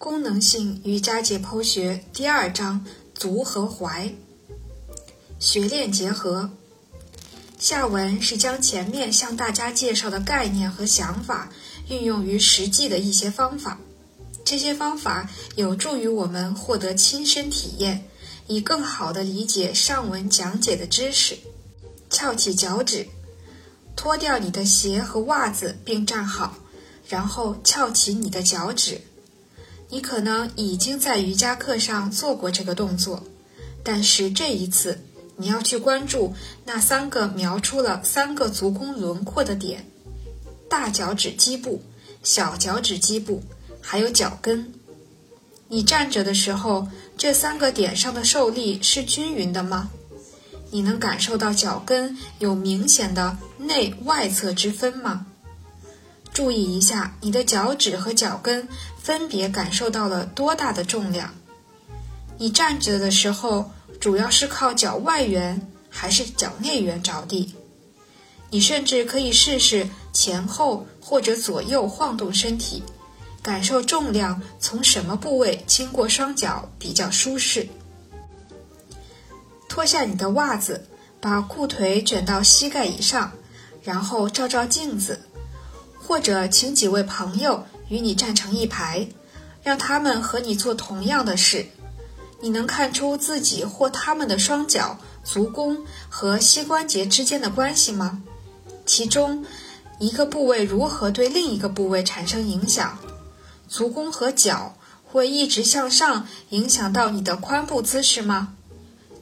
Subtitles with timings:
[0.00, 4.10] 功能性瑜伽解剖学第二章足和踝
[5.38, 6.48] 学练结合。
[7.58, 11.50] 下文是将前面向大家介绍的概念和想法
[11.90, 13.78] 运用于实际的一些方法，
[14.42, 18.02] 这些方法有助于我们获得亲身体验，
[18.46, 21.36] 以更好地理解上文讲解的知识。
[22.08, 23.06] 翘起脚趾，
[23.94, 26.56] 脱掉你的鞋和袜子并站好，
[27.06, 28.98] 然后翘起你的脚趾。
[29.90, 33.22] 你可能已经在瑜伽课上做过这个动作，
[33.82, 35.00] 但是这一次
[35.36, 36.32] 你要去关注
[36.64, 39.84] 那三个描出了三个足弓轮廓的点：
[40.68, 41.82] 大脚趾基部、
[42.22, 43.42] 小脚趾基部，
[43.80, 44.72] 还有脚跟。
[45.68, 49.90] 你站着的时候，这三个点上的受力是均匀的吗？
[50.70, 55.26] 你能感受到脚跟有明显的内外侧之分吗？
[56.32, 58.66] 注意一下，你的脚趾和脚跟
[58.96, 61.34] 分别感受到了多大的重量？
[62.38, 67.54] 你站着的时候，主要是靠脚外缘还是脚内缘着地？
[68.48, 72.82] 你甚至可以试试前后或者左右晃动身体，
[73.42, 77.68] 感受重量从什么部位经过双脚比较舒适。
[79.68, 80.84] 脱下你的袜子，
[81.20, 83.30] 把裤腿卷到膝盖以上，
[83.82, 85.20] 然后照照镜子。
[86.02, 89.08] 或者请几位朋友与你站成一排，
[89.62, 91.66] 让他们和你做同样的事。
[92.40, 98.22] 你能看出自己或他们的双脚、足弓和膝关节之间的关系吗？
[98.86, 99.44] 其中
[99.98, 102.98] 一个部位如何对另一个部位产生影响？
[103.68, 108.54] 足弓和脚会一直向上，影响到你的髋部姿势吗？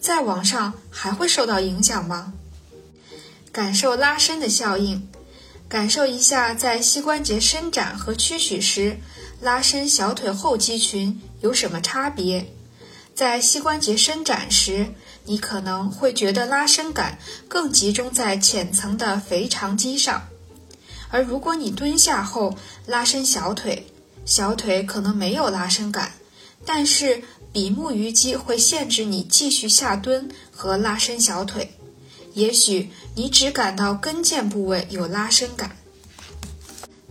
[0.00, 2.32] 再往上还会受到影响吗？
[3.50, 5.08] 感受拉伸的效应。
[5.68, 8.96] 感受一下，在膝关节伸展和屈曲时，
[9.42, 12.46] 拉伸小腿后肌群有什么差别？
[13.14, 14.86] 在膝关节伸展时，
[15.24, 20.28] 你可能会觉得拉伸感更集中在浅层的腓肠肌上，
[21.10, 23.86] 而如果你蹲下后拉伸小腿，
[24.24, 26.12] 小腿可能没有拉伸感，
[26.64, 31.77] 但是比目鱼肌会限制你继续下蹲和拉伸小腿。
[32.38, 35.76] 也许你只感到跟腱部位有拉伸感，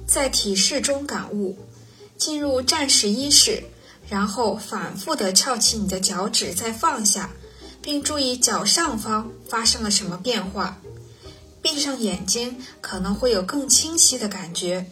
[0.07, 1.57] 在体式中感悟，
[2.17, 3.61] 进入战时一式，
[4.07, 7.29] 然后反复地翘起你的脚趾，再放下，
[7.81, 10.79] 并注意脚上方发生了什么变化。
[11.61, 14.85] 闭上眼睛，可能会有更清晰的感觉。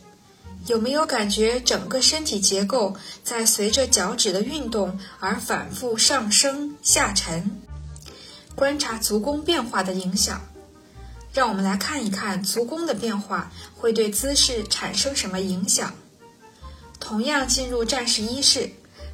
[0.67, 7.61] 有没有感觉整个身体结构在随着脚趾的运动而反复上升下沉？
[8.55, 10.41] 观察足弓变化的影响，
[11.33, 15.93] 让我们来看一看足弓的变化会对姿势产生什么影响。
[16.99, 18.69] 同样进入战士一式，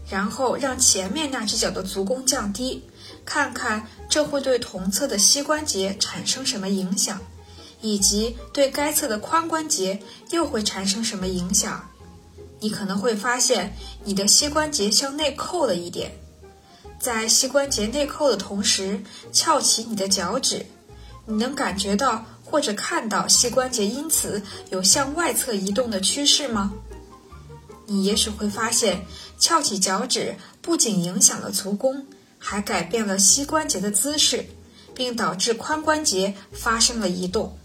[0.09, 2.83] 然后让前面那只脚的足弓降低，
[3.25, 7.19] 看看这会对同侧的膝关节产生什么影响，
[7.81, 11.89] 以及对该侧的髋关节又会产生什么影响。
[12.59, 16.11] 你可能会发现你的膝关节向内扣了一点。
[17.01, 19.01] 在膝关节内扣的同时，
[19.33, 20.63] 翘起你的脚趾，
[21.25, 24.39] 你能感觉到或者看到膝关节因此
[24.69, 26.71] 有向外侧移动的趋势吗？
[27.87, 29.03] 你也许会发现，
[29.39, 32.05] 翘起脚趾不仅影响了足弓，
[32.37, 34.45] 还改变了膝关节的姿势，
[34.93, 37.57] 并导致髋关节发生了移动。